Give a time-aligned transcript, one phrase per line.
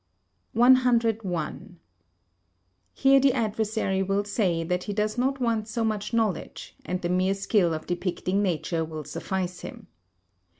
[0.53, 1.77] 101.
[2.91, 7.07] Here the adversary will say that he does not want so much knowledge, and the
[7.09, 9.85] mere skill of depicting nature will suffice him.